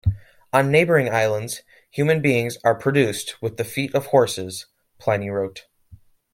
[0.51, 4.65] On neighboring islands, "human beings are produced with the feet of horses",
[4.97, 5.67] Pliny wrote.